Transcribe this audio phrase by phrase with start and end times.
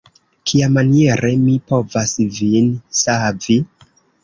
[0.51, 2.73] Kiamaniere mi povas vin
[3.05, 3.61] savi?